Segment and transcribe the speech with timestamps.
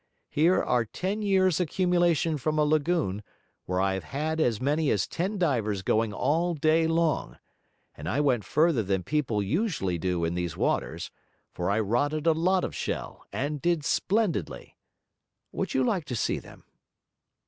[0.31, 3.21] Here are ten years' accumulation from a lagoon,
[3.65, 7.37] where I have had as many as ten divers going all day long;
[7.93, 11.11] and I went further than people usually do in these waters,
[11.51, 14.75] for I rotted a lot of shell, and did splendidly.
[15.51, 16.63] Would you like to see them?'